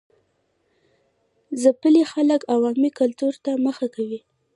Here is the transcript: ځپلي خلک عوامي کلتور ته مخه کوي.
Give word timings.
ځپلي 1.61 2.03
خلک 2.13 2.41
عوامي 2.53 2.89
کلتور 2.99 3.33
ته 3.45 3.51
مخه 3.65 3.87
کوي. 3.95 4.19